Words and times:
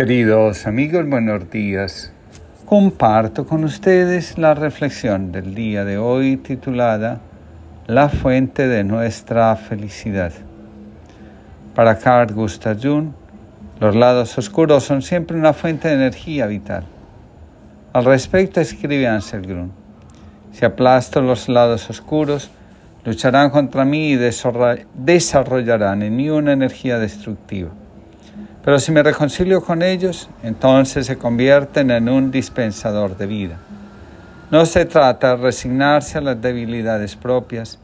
Queridos 0.00 0.66
amigos, 0.66 1.06
buenos 1.06 1.50
días. 1.50 2.10
Comparto 2.64 3.46
con 3.46 3.64
ustedes 3.64 4.38
la 4.38 4.54
reflexión 4.54 5.30
del 5.30 5.54
día 5.54 5.84
de 5.84 5.98
hoy 5.98 6.38
titulada 6.38 7.20
La 7.86 8.08
fuente 8.08 8.66
de 8.66 8.82
nuestra 8.82 9.54
felicidad. 9.56 10.32
Para 11.74 11.98
Carl 11.98 12.32
Gustav 12.32 12.78
Jung, 12.82 13.10
los 13.78 13.94
lados 13.94 14.38
oscuros 14.38 14.84
son 14.84 15.02
siempre 15.02 15.36
una 15.36 15.52
fuente 15.52 15.88
de 15.88 15.96
energía 15.96 16.46
vital. 16.46 16.84
Al 17.92 18.06
respecto 18.06 18.62
escribe 18.62 19.06
Ansel 19.06 19.42
Grun, 19.42 19.70
si 20.50 20.64
aplasto 20.64 21.20
los 21.20 21.46
lados 21.46 21.90
oscuros, 21.90 22.50
lucharán 23.04 23.50
contra 23.50 23.84
mí 23.84 24.12
y 24.12 24.16
desarrollarán 24.16 26.02
en 26.02 26.16
mí 26.16 26.30
una 26.30 26.52
energía 26.52 26.98
destructiva. 26.98 27.68
Pero 28.64 28.78
si 28.78 28.92
me 28.92 29.02
reconcilio 29.02 29.62
con 29.62 29.82
ellos, 29.82 30.28
entonces 30.42 31.06
se 31.06 31.16
convierten 31.16 31.90
en 31.90 32.08
un 32.08 32.30
dispensador 32.30 33.16
de 33.16 33.26
vida. 33.26 33.56
No 34.50 34.66
se 34.66 34.84
trata 34.84 35.36
de 35.36 35.42
resignarse 35.42 36.18
a 36.18 36.20
las 36.20 36.42
debilidades 36.42 37.16
propias, 37.16 37.78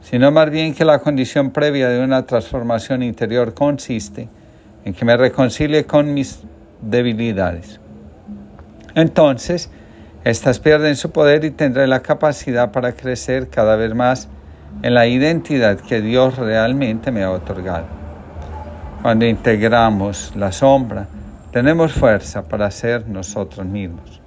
sino 0.00 0.30
más 0.30 0.50
bien 0.50 0.74
que 0.74 0.84
la 0.84 1.00
condición 1.00 1.50
previa 1.50 1.88
de 1.88 2.02
una 2.02 2.24
transformación 2.24 3.02
interior 3.02 3.52
consiste 3.52 4.28
en 4.84 4.94
que 4.94 5.04
me 5.04 5.16
reconcilie 5.16 5.84
con 5.84 6.14
mis 6.14 6.40
debilidades. 6.80 7.78
Entonces, 8.94 9.70
éstas 10.24 10.58
pierden 10.58 10.96
su 10.96 11.10
poder 11.10 11.44
y 11.44 11.50
tendré 11.50 11.86
la 11.86 12.00
capacidad 12.00 12.72
para 12.72 12.92
crecer 12.92 13.48
cada 13.48 13.76
vez 13.76 13.94
más 13.94 14.28
en 14.82 14.94
la 14.94 15.06
identidad 15.06 15.78
que 15.78 16.00
Dios 16.00 16.36
realmente 16.36 17.10
me 17.10 17.22
ha 17.22 17.30
otorgado. 17.30 18.01
Cuando 19.02 19.26
integramos 19.26 20.32
la 20.36 20.52
sombra, 20.52 21.08
tenemos 21.50 21.92
fuerza 21.92 22.44
para 22.44 22.70
ser 22.70 23.08
nosotros 23.08 23.66
mismos. 23.66 24.20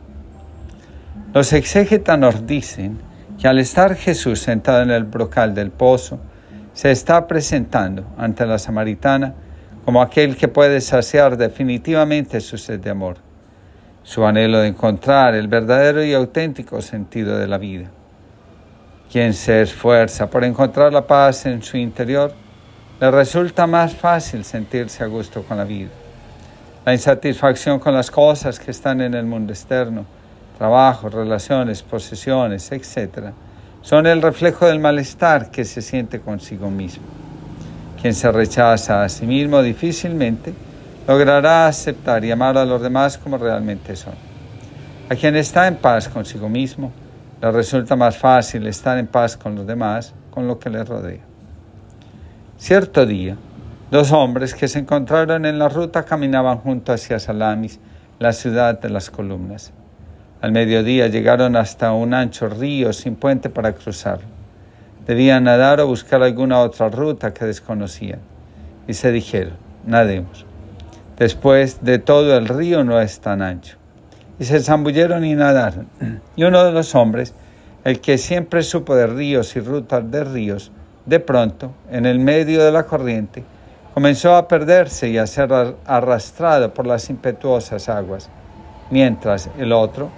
Los 1.34 1.54
exégetas 1.54 2.20
nos 2.20 2.46
dicen 2.46 3.00
que 3.40 3.48
al 3.48 3.60
estar 3.60 3.96
Jesús 3.96 4.40
sentado 4.40 4.84
en 4.84 4.92
el 4.92 5.06
brocal 5.06 5.56
del 5.56 5.72
pozo, 5.72 6.20
se 6.74 6.92
está 6.92 7.26
presentando 7.26 8.06
ante 8.18 8.46
la 8.46 8.60
samaritana 8.60 9.34
como 9.86 10.02
aquel 10.02 10.36
que 10.36 10.50
puede 10.50 10.82
saciar 10.82 11.38
definitivamente 11.38 12.42
su 12.42 12.58
sed 12.58 12.82
de 12.82 12.90
amor, 12.90 13.16
su 14.04 14.26
anhelo 14.26 14.60
de 14.60 14.68
encontrar 14.68 15.36
el 15.36 15.48
verdadero 15.48 16.04
y 16.04 16.14
auténtico 16.14 16.82
sentido 16.82 17.38
de 17.38 17.48
la 17.48 17.58
vida. 17.58 17.92
Quien 19.10 19.34
se 19.34 19.62
esfuerza 19.62 20.30
por 20.30 20.44
encontrar 20.44 20.92
la 20.92 21.08
paz 21.08 21.46
en 21.46 21.64
su 21.64 21.78
interior, 21.78 22.34
le 23.00 23.12
resulta 23.12 23.68
más 23.68 23.94
fácil 23.94 24.46
sentirse 24.46 25.04
a 25.04 25.08
gusto 25.08 25.44
con 25.44 25.58
la 25.58 25.66
vida. 25.66 25.90
La 26.86 26.94
insatisfacción 26.94 27.78
con 27.80 27.94
las 27.94 28.10
cosas 28.10 28.58
que 28.58 28.72
están 28.72 29.02
en 29.02 29.14
el 29.16 29.26
mundo 29.26 29.52
externo, 29.52 30.06
trabajo, 30.58 31.10
relaciones, 31.10 31.84
posesiones, 31.84 32.72
etc., 32.72 33.32
son 33.82 34.08
el 34.08 34.22
reflejo 34.22 34.66
del 34.66 34.80
malestar 34.80 35.52
que 35.52 35.66
se 35.66 35.82
siente 35.82 36.22
consigo 36.22 36.72
mismo. 36.72 37.04
Quien 38.02 38.14
se 38.14 38.32
rechaza 38.32 39.04
a 39.04 39.10
sí 39.10 39.28
mismo 39.28 39.62
difícilmente 39.62 40.54
logrará 41.06 41.68
aceptar 41.68 42.24
y 42.24 42.32
amar 42.32 42.58
a 42.58 42.66
los 42.66 42.82
demás 42.82 43.18
como 43.18 43.38
realmente 43.38 43.96
son. 43.96 44.16
A 45.10 45.16
quien 45.16 45.36
está 45.36 45.68
en 45.68 45.76
paz 45.76 46.08
consigo 46.08 46.48
mismo, 46.48 46.92
le 47.42 47.52
resulta 47.52 47.96
más 47.96 48.18
fácil 48.18 48.66
estar 48.68 48.98
en 48.98 49.08
paz 49.08 49.36
con 49.36 49.54
los 49.54 49.68
demás, 49.68 50.14
con 50.32 50.48
lo 50.48 50.58
que 50.58 50.70
le 50.70 50.84
rodea. 50.84 51.35
Cierto 52.58 53.06
día, 53.06 53.36
dos 53.92 54.14
hombres 54.14 54.56
que 54.56 54.70
se 54.70 54.80
encontraron 54.80 55.46
en 55.46 55.60
la 55.60 55.68
ruta 55.68 56.06
caminaban 56.06 56.58
junto 56.60 56.94
hacia 56.94 57.20
Salamis, 57.20 57.82
la 58.18 58.32
ciudad 58.32 58.80
de 58.80 58.90
las 58.90 59.10
columnas. 59.10 59.74
Al 60.40 60.54
mediodía 60.54 61.08
llegaron 61.08 61.58
hasta 61.58 61.92
un 61.92 62.14
ancho 62.14 62.48
río 62.48 62.94
sin 62.94 63.18
puente 63.18 63.50
para 63.50 63.74
cruzarlo. 63.74 64.28
Debían 65.06 65.44
nadar 65.44 65.82
o 65.82 65.88
buscar 65.88 66.24
alguna 66.24 66.60
otra 66.60 66.88
ruta 66.88 67.34
que 67.34 67.44
desconocían. 67.44 68.20
Y 68.88 68.94
se 68.94 69.12
dijeron, 69.12 69.58
nademos. 69.86 70.46
Después 71.18 71.84
de 71.84 72.00
todo 72.00 72.38
el 72.38 72.48
río 72.48 72.86
no 72.86 73.02
es 73.02 73.20
tan 73.20 73.42
ancho. 73.42 73.76
Y 74.40 74.46
se 74.46 74.62
zambulleron 74.62 75.26
y 75.26 75.36
nadaron. 75.36 75.88
Y 76.38 76.46
uno 76.46 76.64
de 76.64 76.72
los 76.72 76.96
hombres, 76.96 77.34
el 77.84 78.00
que 78.00 78.18
siempre 78.18 78.64
supo 78.64 78.96
de 78.96 79.08
ríos 79.08 79.58
y 79.58 79.60
rutas 79.60 80.10
de 80.10 80.24
ríos, 80.24 80.72
de 81.06 81.20
pronto, 81.20 81.72
en 81.92 82.06
el 82.06 82.20
medio 82.20 82.64
de 82.64 82.72
la 82.72 82.84
corriente, 82.84 83.44
comenzó 83.94 84.36
a 84.36 84.48
perderse 84.48 85.08
y 85.10 85.18
a 85.18 85.28
ser 85.28 85.54
arrastrado 85.86 86.74
por 86.74 86.88
las 86.88 87.10
impetuosas 87.10 87.90
aguas, 87.90 88.30
mientras 88.90 89.50
el 89.58 89.72
otro, 89.72 90.10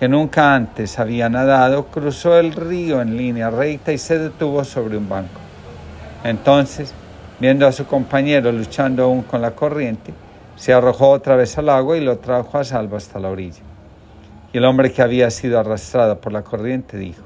que 0.00 0.08
nunca 0.08 0.54
antes 0.54 0.98
había 0.98 1.28
nadado, 1.28 1.86
cruzó 1.86 2.36
el 2.38 2.52
río 2.52 3.00
en 3.00 3.16
línea 3.16 3.50
recta 3.50 3.92
y 3.92 3.98
se 3.98 4.18
detuvo 4.18 4.64
sobre 4.64 4.96
un 4.96 5.08
banco. 5.08 5.40
Entonces, 6.24 6.92
viendo 7.38 7.66
a 7.66 7.72
su 7.72 7.86
compañero 7.86 8.50
luchando 8.50 9.04
aún 9.04 9.22
con 9.22 9.40
la 9.40 9.52
corriente, 9.52 10.12
se 10.56 10.72
arrojó 10.72 11.10
otra 11.10 11.36
vez 11.36 11.56
al 11.56 11.68
agua 11.68 11.96
y 11.96 12.00
lo 12.00 12.18
trajo 12.18 12.58
a 12.58 12.64
salvo 12.64 12.96
hasta 12.96 13.20
la 13.20 13.28
orilla. 13.28 13.62
Y 14.52 14.58
el 14.58 14.64
hombre 14.64 14.92
que 14.92 15.02
había 15.02 15.30
sido 15.30 15.60
arrastrado 15.60 16.20
por 16.20 16.32
la 16.32 16.42
corriente 16.42 16.98
dijo, 16.98 17.22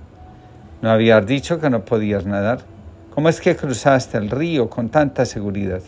¿no 0.83 0.91
habías 0.91 1.27
dicho 1.27 1.59
que 1.59 1.71
no 1.71 1.85
podías 1.85 2.27
nadar? 2.27 2.76
¿Cómo 3.17 3.31
es 3.31 3.41
que 3.41 3.57
cruzaste 3.57 4.19
el 4.19 4.29
río 4.29 4.69
con 4.69 4.91
tanta 4.91 5.25
seguridad? 5.25 5.81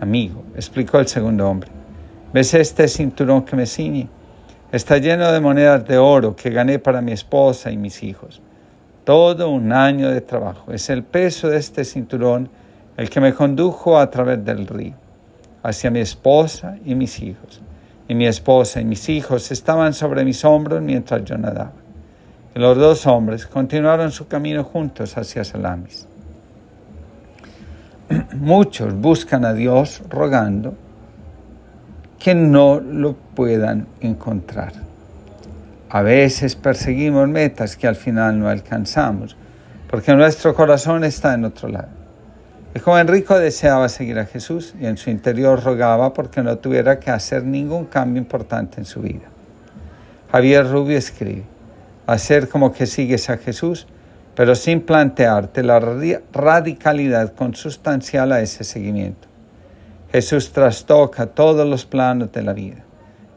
Amigo, 0.00 0.42
explicó 0.54 0.98
el 0.98 1.06
segundo 1.06 1.46
hombre, 1.46 1.68
¿ves 2.32 2.54
este 2.54 2.88
cinturón 2.88 3.44
que 3.44 3.56
me 3.56 3.66
ciñe? 3.66 4.08
Está 4.72 4.96
lleno 4.96 5.30
de 5.30 5.38
monedas 5.38 5.86
de 5.86 5.98
oro 5.98 6.34
que 6.34 6.48
gané 6.48 6.78
para 6.78 7.02
mi 7.02 7.12
esposa 7.12 7.70
y 7.70 7.76
mis 7.76 8.02
hijos. 8.02 8.40
Todo 9.04 9.50
un 9.50 9.70
año 9.70 10.08
de 10.08 10.22
trabajo. 10.22 10.72
Es 10.72 10.88
el 10.88 11.02
peso 11.04 11.50
de 11.50 11.58
este 11.58 11.84
cinturón 11.84 12.48
el 12.96 13.10
que 13.10 13.20
me 13.20 13.34
condujo 13.34 13.98
a 13.98 14.10
través 14.10 14.42
del 14.42 14.66
río, 14.66 14.94
hacia 15.62 15.90
mi 15.90 16.00
esposa 16.00 16.78
y 16.86 16.94
mis 16.94 17.20
hijos. 17.20 17.60
Y 18.08 18.14
mi 18.14 18.26
esposa 18.26 18.80
y 18.80 18.86
mis 18.86 19.10
hijos 19.10 19.52
estaban 19.52 19.92
sobre 19.92 20.24
mis 20.24 20.42
hombros 20.42 20.80
mientras 20.80 21.22
yo 21.22 21.36
nadaba. 21.36 21.74
Y 22.54 22.58
los 22.58 22.78
dos 22.78 23.06
hombres 23.06 23.46
continuaron 23.46 24.10
su 24.10 24.26
camino 24.26 24.64
juntos 24.64 25.18
hacia 25.18 25.44
Salamis. 25.44 26.08
Muchos 28.40 28.94
buscan 28.94 29.44
a 29.44 29.52
Dios 29.52 30.02
rogando 30.08 30.74
que 32.18 32.34
no 32.34 32.80
lo 32.80 33.14
puedan 33.14 33.86
encontrar. 34.00 34.72
A 35.90 36.02
veces 36.02 36.56
perseguimos 36.56 37.28
metas 37.28 37.76
que 37.76 37.86
al 37.86 37.96
final 37.96 38.38
no 38.38 38.48
alcanzamos, 38.48 39.36
porque 39.88 40.14
nuestro 40.14 40.54
corazón 40.54 41.04
está 41.04 41.34
en 41.34 41.44
otro 41.44 41.68
lado. 41.68 41.88
El 42.74 42.82
joven 42.82 43.08
rico 43.08 43.38
deseaba 43.38 43.88
seguir 43.88 44.18
a 44.18 44.26
Jesús 44.26 44.74
y 44.78 44.86
en 44.86 44.96
su 44.96 45.08
interior 45.08 45.62
rogaba 45.62 46.12
porque 46.12 46.42
no 46.42 46.58
tuviera 46.58 47.00
que 47.00 47.10
hacer 47.10 47.44
ningún 47.44 47.86
cambio 47.86 48.20
importante 48.20 48.80
en 48.80 48.84
su 48.84 49.00
vida. 49.00 49.28
Javier 50.30 50.68
Rubio 50.68 50.98
escribe, 50.98 51.44
hacer 52.06 52.48
como 52.48 52.72
que 52.72 52.86
sigues 52.86 53.30
a 53.30 53.38
Jesús 53.38 53.86
pero 54.36 54.54
sin 54.54 54.82
plantearte 54.82 55.62
la 55.62 55.80
radicalidad 55.80 57.32
consustancial 57.32 58.32
a 58.32 58.42
ese 58.42 58.64
seguimiento. 58.64 59.26
Jesús 60.12 60.52
trastoca 60.52 61.26
todos 61.26 61.66
los 61.66 61.86
planos 61.86 62.30
de 62.32 62.42
la 62.42 62.52
vida. 62.52 62.84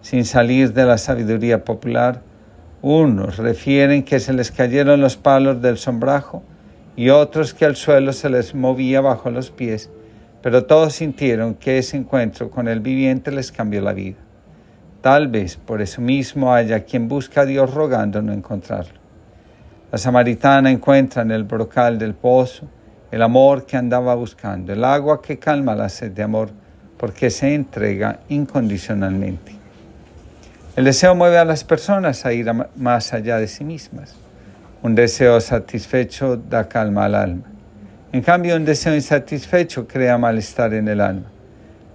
Sin 0.01 0.25
salir 0.25 0.73
de 0.73 0.85
la 0.85 0.97
sabiduría 0.97 1.63
popular, 1.63 2.21
unos 2.81 3.37
refieren 3.37 4.03
que 4.03 4.19
se 4.19 4.33
les 4.33 4.51
cayeron 4.51 4.99
los 4.99 5.15
palos 5.15 5.61
del 5.61 5.77
sombrajo 5.77 6.43
y 6.97 7.09
otros 7.09 7.53
que 7.53 7.65
el 7.65 7.77
suelo 7.77 8.11
se 8.11 8.29
les 8.29 8.53
movía 8.53 8.99
bajo 8.99 9.29
los 9.29 9.51
pies, 9.51 9.89
pero 10.41 10.65
todos 10.65 10.93
sintieron 10.93 11.53
que 11.53 11.77
ese 11.77 11.95
encuentro 11.95 12.49
con 12.51 12.67
el 12.67 12.81
viviente 12.81 13.31
les 13.31 13.53
cambió 13.53 13.81
la 13.81 13.93
vida. 13.93 14.17
Tal 15.01 15.29
vez 15.29 15.55
por 15.55 15.81
eso 15.81 16.01
mismo 16.01 16.53
haya 16.53 16.83
quien 16.83 17.07
busca 17.07 17.41
a 17.41 17.45
Dios 17.45 17.73
rogando 17.73 18.21
no 18.21 18.33
encontrarlo. 18.33 18.98
La 19.91 19.97
samaritana 19.97 20.69
encuentra 20.69 21.23
en 21.23 21.31
el 21.31 21.43
brocal 21.43 21.97
del 21.97 22.13
pozo 22.13 22.67
el 23.11 23.23
amor 23.23 23.65
que 23.65 23.75
andaba 23.75 24.13
buscando, 24.13 24.71
el 24.71 24.83
agua 24.83 25.19
que 25.19 25.39
calma 25.39 25.73
la 25.73 25.89
sed 25.89 26.11
de 26.11 26.21
amor, 26.21 26.51
porque 26.97 27.31
se 27.31 27.55
entrega 27.55 28.19
incondicionalmente. 28.29 29.55
El 30.75 30.85
deseo 30.85 31.15
mueve 31.15 31.39
a 31.39 31.45
las 31.45 31.63
personas 31.63 32.25
a 32.25 32.33
ir 32.33 32.51
más 32.75 33.13
allá 33.13 33.37
de 33.37 33.47
sí 33.47 33.63
mismas. 33.63 34.15
Un 34.83 34.93
deseo 34.93 35.41
satisfecho 35.41 36.37
da 36.37 36.69
calma 36.69 37.05
al 37.05 37.15
alma. 37.15 37.43
En 38.11 38.21
cambio, 38.21 38.55
un 38.55 38.65
deseo 38.65 38.93
insatisfecho 38.93 39.87
crea 39.87 40.17
malestar 40.17 40.73
en 40.73 40.87
el 40.87 41.01
alma. 41.01 41.31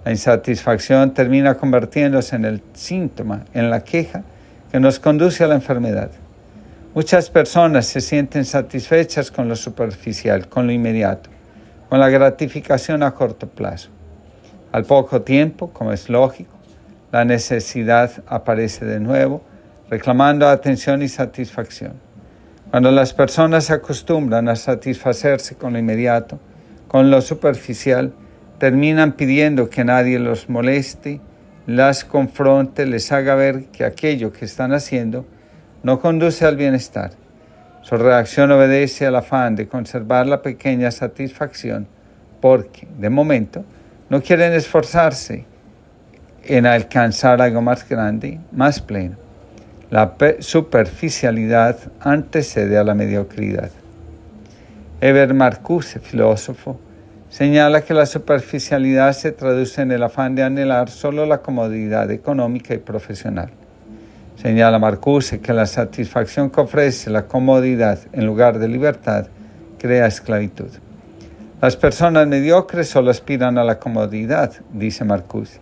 La 0.03 0.11
insatisfacción 0.11 1.13
termina 1.13 1.55
convirtiéndose 1.55 2.35
en 2.35 2.45
el 2.45 2.61
síntoma, 2.73 3.45
en 3.53 3.69
la 3.69 3.83
queja 3.83 4.23
que 4.71 4.79
nos 4.79 4.99
conduce 4.99 5.43
a 5.43 5.47
la 5.47 5.55
enfermedad. 5.55 6.11
Muchas 6.95 7.29
personas 7.29 7.87
se 7.87 7.99
sienten 7.99 8.45
satisfechas 8.45 9.29
con 9.29 9.49
lo 9.49 9.57
superficial, 9.57 10.47
con 10.47 10.65
lo 10.65 10.71
inmediato, 10.71 11.29
con 11.89 11.99
la 11.99 12.07
gratificación 12.07 13.03
a 13.03 13.13
corto 13.13 13.49
plazo. 13.49 13.89
Al 14.71 14.85
poco 14.85 15.21
tiempo, 15.21 15.73
como 15.73 15.91
es 15.91 16.07
lógico, 16.07 16.55
la 17.11 17.25
necesidad 17.25 18.23
aparece 18.27 18.85
de 18.85 19.01
nuevo, 19.01 19.41
reclamando 19.89 20.47
atención 20.47 21.01
y 21.01 21.09
satisfacción. 21.09 21.95
Cuando 22.71 22.91
las 22.91 23.13
personas 23.13 23.65
se 23.65 23.73
acostumbran 23.73 24.47
a 24.47 24.55
satisfacerse 24.55 25.55
con 25.55 25.73
lo 25.73 25.79
inmediato, 25.79 26.39
con 26.87 27.11
lo 27.11 27.19
superficial, 27.19 28.13
terminan 28.57 29.17
pidiendo 29.17 29.69
que 29.69 29.83
nadie 29.83 30.17
los 30.17 30.47
moleste, 30.47 31.19
las 31.67 32.05
confronte, 32.05 32.85
les 32.85 33.11
haga 33.11 33.35
ver 33.35 33.65
que 33.65 33.83
aquello 33.83 34.31
que 34.31 34.45
están 34.45 34.71
haciendo 34.71 35.25
no 35.85 35.99
conduce 35.99 36.45
al 36.45 36.57
bienestar. 36.57 37.11
Su 37.83 37.95
reacción 37.97 38.51
obedece 38.51 39.05
al 39.05 39.17
afán 39.17 39.55
de 39.55 39.67
conservar 39.67 40.25
la 40.25 40.41
pequeña 40.41 40.89
satisfacción 40.89 41.85
porque, 42.41 42.87
de 42.97 43.11
momento, 43.11 43.63
no 44.09 44.19
quieren 44.19 44.53
esforzarse 44.53 45.45
en 46.43 46.65
alcanzar 46.65 47.39
algo 47.39 47.61
más 47.61 47.87
grande, 47.87 48.39
más 48.51 48.81
pleno. 48.81 49.15
La 49.91 50.15
superficialidad 50.39 51.77
antecede 51.99 52.79
a 52.79 52.83
la 52.83 52.95
mediocridad. 52.95 53.69
Eber 55.01 55.35
Marcuse, 55.35 55.99
filósofo, 55.99 56.79
señala 57.29 57.81
que 57.81 57.93
la 57.93 58.07
superficialidad 58.07 59.13
se 59.13 59.31
traduce 59.31 59.83
en 59.83 59.91
el 59.91 60.01
afán 60.01 60.33
de 60.33 60.41
anhelar 60.41 60.89
solo 60.89 61.27
la 61.27 61.43
comodidad 61.43 62.09
económica 62.09 62.73
y 62.73 62.79
profesional. 62.79 63.51
Señala 64.41 64.79
Marcuse 64.79 65.39
que 65.39 65.53
la 65.53 65.65
satisfacción 65.65 66.49
que 66.49 66.61
ofrece 66.61 67.09
la 67.09 67.25
comodidad 67.25 67.99
en 68.11 68.25
lugar 68.25 68.59
de 68.59 68.67
libertad 68.67 69.27
crea 69.79 70.07
esclavitud. 70.07 70.69
Las 71.61 71.77
personas 71.77 72.27
mediocres 72.27 72.89
solo 72.89 73.11
aspiran 73.11 73.57
a 73.57 73.63
la 73.63 73.79
comodidad, 73.79 74.53
dice 74.73 75.05
Marcuse. 75.05 75.59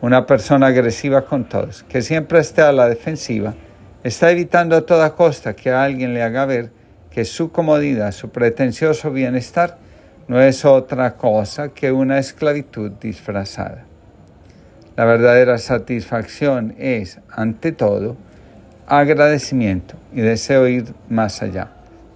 Una 0.00 0.24
persona 0.24 0.68
agresiva 0.68 1.26
con 1.26 1.44
todos, 1.44 1.82
que 1.82 2.00
siempre 2.00 2.40
esté 2.40 2.62
a 2.62 2.72
la 2.72 2.88
defensiva, 2.88 3.54
está 4.02 4.30
evitando 4.30 4.76
a 4.76 4.86
toda 4.86 5.14
costa 5.14 5.54
que 5.54 5.70
alguien 5.70 6.14
le 6.14 6.22
haga 6.22 6.46
ver 6.46 6.70
que 7.10 7.26
su 7.26 7.52
comodidad, 7.52 8.12
su 8.12 8.30
pretencioso 8.30 9.10
bienestar, 9.10 9.76
no 10.26 10.40
es 10.40 10.64
otra 10.64 11.16
cosa 11.16 11.68
que 11.68 11.92
una 11.92 12.18
esclavitud 12.18 12.92
disfrazada. 12.92 13.89
La 15.00 15.06
verdadera 15.06 15.56
satisfacción 15.56 16.74
es, 16.76 17.20
ante 17.30 17.72
todo, 17.72 18.18
agradecimiento 18.86 19.94
y 20.12 20.20
deseo 20.20 20.68
ir 20.68 20.92
más 21.08 21.40
allá, 21.40 21.68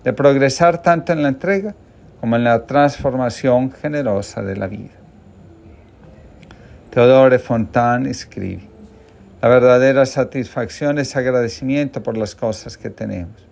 de 0.05 0.13
progresar 0.13 0.83
tanto 0.83 1.15
en 1.15 1.23
la 1.23 1.31
entrega 1.31 1.75
como 2.21 2.37
en 2.37 2.45
la 2.45 2.67
transformación 2.67 3.73
generosa 3.73 4.43
de 4.43 4.57
la 4.59 4.67
vida. 4.67 4.93
Teodore 6.91 7.39
Fontán 7.39 8.05
escribe, 8.05 8.69
la 9.41 9.49
verdadera 9.49 10.05
satisfacción 10.05 10.99
es 10.99 11.17
agradecimiento 11.17 12.03
por 12.03 12.19
las 12.19 12.35
cosas 12.35 12.77
que 12.77 12.91
tenemos. 12.91 13.49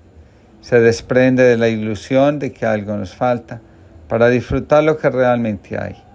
Se 0.61 0.79
desprende 0.79 1.43
de 1.43 1.57
la 1.57 1.69
ilusión 1.69 2.39
de 2.39 2.53
que 2.53 2.67
algo 2.67 2.95
nos 2.99 3.15
falta 3.15 3.63
para 4.09 4.29
disfrutar 4.29 4.85
lo 4.85 4.99
que 4.99 5.09
realmente 5.09 5.79
hay. 5.79 6.12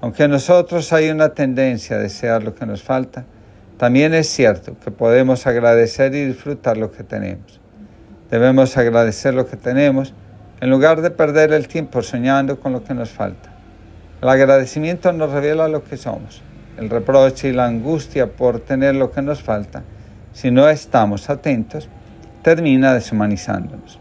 Aunque 0.00 0.24
en 0.24 0.30
nosotros 0.30 0.92
hay 0.92 1.08
una 1.08 1.30
tendencia 1.30 1.96
a 1.96 2.00
desear 2.00 2.42
lo 2.42 2.54
que 2.54 2.66
nos 2.66 2.82
falta, 2.82 3.24
también 3.78 4.14
es 4.14 4.28
cierto 4.28 4.76
que 4.78 4.90
podemos 4.90 5.46
agradecer 5.46 6.14
y 6.14 6.24
disfrutar 6.26 6.76
lo 6.76 6.92
que 6.92 7.02
tenemos. 7.02 7.60
Debemos 8.30 8.76
agradecer 8.76 9.34
lo 9.34 9.46
que 9.46 9.56
tenemos 9.56 10.14
en 10.60 10.70
lugar 10.70 11.02
de 11.02 11.10
perder 11.10 11.52
el 11.52 11.68
tiempo 11.68 12.02
soñando 12.02 12.58
con 12.60 12.72
lo 12.72 12.84
que 12.84 12.94
nos 12.94 13.10
falta. 13.10 13.52
El 14.22 14.28
agradecimiento 14.28 15.12
nos 15.12 15.30
revela 15.30 15.68
lo 15.68 15.84
que 15.84 15.96
somos. 15.96 16.42
El 16.78 16.90
reproche 16.90 17.48
y 17.48 17.52
la 17.52 17.66
angustia 17.66 18.32
por 18.32 18.60
tener 18.60 18.94
lo 18.94 19.10
que 19.10 19.22
nos 19.22 19.42
falta, 19.42 19.82
si 20.32 20.50
no 20.50 20.68
estamos 20.68 21.30
atentos, 21.30 21.88
termina 22.42 22.92
deshumanizándonos. 22.92 23.98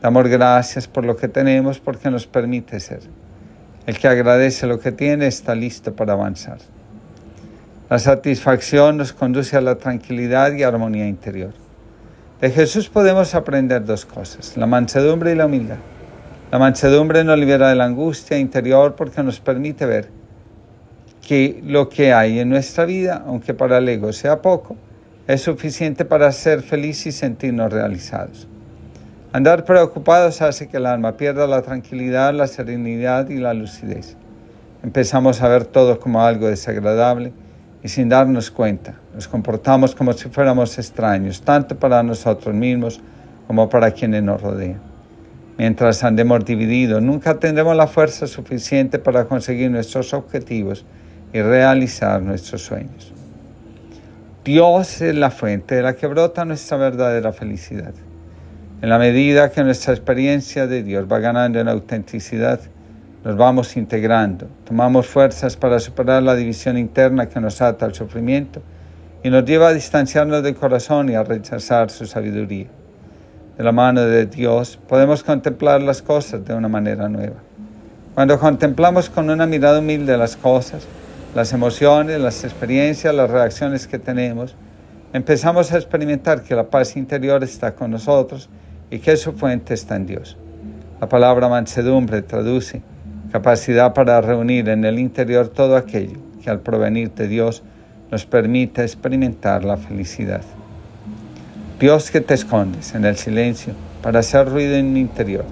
Damos 0.00 0.28
gracias 0.28 0.86
por 0.86 1.04
lo 1.04 1.16
que 1.16 1.26
tenemos 1.26 1.80
porque 1.80 2.10
nos 2.10 2.26
permite 2.26 2.78
ser. 2.78 3.00
El 3.86 3.98
que 3.98 4.08
agradece 4.08 4.66
lo 4.66 4.80
que 4.80 4.90
tiene 4.90 5.28
está 5.28 5.54
listo 5.54 5.94
para 5.94 6.14
avanzar. 6.14 6.58
La 7.88 8.00
satisfacción 8.00 8.96
nos 8.96 9.12
conduce 9.12 9.56
a 9.56 9.60
la 9.60 9.76
tranquilidad 9.76 10.52
y 10.54 10.64
armonía 10.64 11.06
interior. 11.06 11.52
De 12.40 12.50
Jesús 12.50 12.88
podemos 12.88 13.36
aprender 13.36 13.84
dos 13.84 14.04
cosas, 14.04 14.56
la 14.56 14.66
mansedumbre 14.66 15.32
y 15.32 15.34
la 15.36 15.46
humildad. 15.46 15.76
La 16.50 16.58
mansedumbre 16.58 17.22
nos 17.22 17.38
libera 17.38 17.68
de 17.68 17.76
la 17.76 17.84
angustia 17.84 18.38
interior 18.38 18.96
porque 18.96 19.22
nos 19.22 19.38
permite 19.38 19.86
ver 19.86 20.08
que 21.26 21.60
lo 21.64 21.88
que 21.88 22.12
hay 22.12 22.40
en 22.40 22.48
nuestra 22.48 22.86
vida, 22.86 23.22
aunque 23.24 23.54
para 23.54 23.78
el 23.78 23.88
ego 23.88 24.12
sea 24.12 24.42
poco, 24.42 24.76
es 25.28 25.42
suficiente 25.42 26.04
para 26.04 26.30
ser 26.32 26.62
feliz 26.62 27.06
y 27.06 27.12
sentirnos 27.12 27.72
realizados. 27.72 28.48
Andar 29.36 29.66
preocupados 29.66 30.40
hace 30.40 30.66
que 30.66 30.78
el 30.78 30.86
alma 30.86 31.18
pierda 31.18 31.46
la 31.46 31.60
tranquilidad, 31.60 32.32
la 32.32 32.46
serenidad 32.46 33.28
y 33.28 33.36
la 33.36 33.52
lucidez. 33.52 34.16
Empezamos 34.82 35.42
a 35.42 35.48
ver 35.48 35.66
todo 35.66 36.00
como 36.00 36.22
algo 36.22 36.48
desagradable 36.48 37.34
y 37.82 37.88
sin 37.90 38.08
darnos 38.08 38.50
cuenta 38.50 38.94
nos 39.14 39.28
comportamos 39.28 39.94
como 39.94 40.14
si 40.14 40.30
fuéramos 40.30 40.78
extraños, 40.78 41.42
tanto 41.42 41.78
para 41.78 42.02
nosotros 42.02 42.54
mismos 42.54 43.02
como 43.46 43.68
para 43.68 43.90
quienes 43.90 44.22
nos 44.22 44.40
rodean. 44.40 44.80
Mientras 45.58 46.02
andemos 46.02 46.42
divididos, 46.46 47.02
nunca 47.02 47.38
tendremos 47.38 47.76
la 47.76 47.88
fuerza 47.88 48.26
suficiente 48.26 48.98
para 48.98 49.26
conseguir 49.26 49.70
nuestros 49.70 50.14
objetivos 50.14 50.86
y 51.34 51.42
realizar 51.42 52.22
nuestros 52.22 52.62
sueños. 52.62 53.12
Dios 54.42 55.02
es 55.02 55.14
la 55.14 55.30
fuente 55.30 55.74
de 55.74 55.82
la 55.82 55.94
que 55.94 56.06
brota 56.06 56.46
nuestra 56.46 56.78
verdadera 56.78 57.34
felicidad. 57.34 57.92
En 58.82 58.90
la 58.90 58.98
medida 58.98 59.50
que 59.50 59.64
nuestra 59.64 59.94
experiencia 59.94 60.66
de 60.66 60.82
Dios 60.82 61.06
va 61.10 61.18
ganando 61.18 61.58
en 61.58 61.66
autenticidad, 61.66 62.60
nos 63.24 63.34
vamos 63.34 63.74
integrando, 63.74 64.48
tomamos 64.66 65.06
fuerzas 65.06 65.56
para 65.56 65.80
superar 65.80 66.22
la 66.22 66.34
división 66.34 66.76
interna 66.76 67.26
que 67.26 67.40
nos 67.40 67.62
ata 67.62 67.86
al 67.86 67.94
sufrimiento 67.94 68.60
y 69.24 69.30
nos 69.30 69.46
lleva 69.46 69.68
a 69.68 69.72
distanciarnos 69.72 70.42
del 70.42 70.56
corazón 70.56 71.08
y 71.08 71.14
a 71.14 71.24
rechazar 71.24 71.88
su 71.88 72.04
sabiduría. 72.04 72.66
De 73.56 73.64
la 73.64 73.72
mano 73.72 74.02
de 74.02 74.26
Dios 74.26 74.78
podemos 74.86 75.24
contemplar 75.24 75.80
las 75.80 76.02
cosas 76.02 76.44
de 76.44 76.52
una 76.52 76.68
manera 76.68 77.08
nueva. 77.08 77.36
Cuando 78.14 78.38
contemplamos 78.38 79.08
con 79.08 79.30
una 79.30 79.46
mirada 79.46 79.78
humilde 79.78 80.18
las 80.18 80.36
cosas, 80.36 80.86
las 81.34 81.50
emociones, 81.54 82.20
las 82.20 82.44
experiencias, 82.44 83.14
las 83.14 83.30
reacciones 83.30 83.86
que 83.86 83.98
tenemos, 83.98 84.54
empezamos 85.14 85.72
a 85.72 85.76
experimentar 85.76 86.42
que 86.42 86.54
la 86.54 86.64
paz 86.64 86.94
interior 86.94 87.42
está 87.42 87.74
con 87.74 87.90
nosotros 87.90 88.50
y 88.90 88.98
que 88.98 89.16
su 89.16 89.32
fuente 89.32 89.74
está 89.74 89.96
en 89.96 90.06
Dios. 90.06 90.36
La 91.00 91.08
palabra 91.08 91.48
mansedumbre 91.48 92.22
traduce 92.22 92.82
capacidad 93.32 93.92
para 93.92 94.20
reunir 94.20 94.68
en 94.68 94.84
el 94.84 94.98
interior 94.98 95.48
todo 95.48 95.76
aquello 95.76 96.18
que 96.42 96.50
al 96.50 96.60
provenir 96.60 97.12
de 97.12 97.28
Dios 97.28 97.62
nos 98.10 98.24
permite 98.24 98.82
experimentar 98.82 99.64
la 99.64 99.76
felicidad. 99.76 100.42
Dios 101.78 102.10
que 102.10 102.20
te 102.20 102.34
escondes 102.34 102.94
en 102.94 103.04
el 103.04 103.16
silencio 103.16 103.74
para 104.02 104.20
hacer 104.20 104.48
ruido 104.48 104.76
en 104.76 104.92
mi 104.92 105.00
interior. 105.00 105.44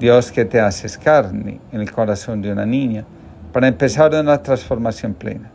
Dios 0.00 0.30
que 0.30 0.44
te 0.44 0.60
haces 0.60 0.98
carne 0.98 1.60
en 1.72 1.80
el 1.80 1.90
corazón 1.90 2.42
de 2.42 2.52
una 2.52 2.66
niña 2.66 3.04
para 3.52 3.68
empezar 3.68 4.14
una 4.14 4.42
transformación 4.42 5.14
plena. 5.14 5.50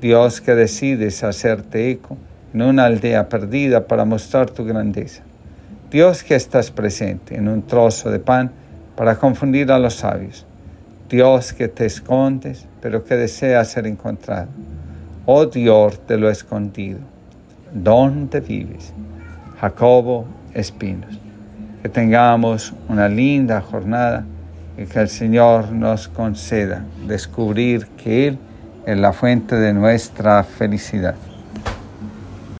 Dios 0.00 0.40
que 0.40 0.54
decides 0.54 1.24
hacerte 1.24 1.90
eco 1.90 2.16
en 2.54 2.62
una 2.62 2.84
aldea 2.84 3.28
perdida 3.28 3.86
para 3.86 4.04
mostrar 4.04 4.50
tu 4.50 4.64
grandeza. 4.64 5.22
Dios 5.90 6.22
que 6.22 6.34
estás 6.34 6.70
presente 6.70 7.34
en 7.34 7.48
un 7.48 7.62
trozo 7.62 8.10
de 8.10 8.18
pan 8.18 8.50
para 8.94 9.16
confundir 9.16 9.72
a 9.72 9.78
los 9.78 9.94
sabios. 9.94 10.44
Dios 11.08 11.54
que 11.54 11.68
te 11.68 11.86
escondes, 11.86 12.66
pero 12.82 13.04
que 13.04 13.16
desea 13.16 13.64
ser 13.64 13.86
encontrado. 13.86 14.48
Oh 15.24 15.46
Dios 15.46 15.98
de 16.06 16.18
lo 16.18 16.28
escondido, 16.28 16.98
¿dónde 17.72 18.40
vives? 18.40 18.92
Jacobo 19.60 20.26
Espinos. 20.52 21.18
Que 21.80 21.88
tengamos 21.88 22.74
una 22.90 23.08
linda 23.08 23.62
jornada 23.62 24.26
y 24.76 24.84
que 24.84 25.00
el 25.00 25.08
Señor 25.08 25.72
nos 25.72 26.08
conceda 26.08 26.84
descubrir 27.06 27.86
que 27.96 28.28
Él 28.28 28.38
es 28.84 28.98
la 28.98 29.14
fuente 29.14 29.56
de 29.56 29.72
nuestra 29.72 30.44
felicidad. 30.44 31.14